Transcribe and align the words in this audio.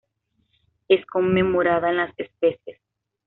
Es 0.87 1.05
conmemorada 1.05 1.91
en 1.91 1.97
las 1.97 2.11
especies 2.17 2.81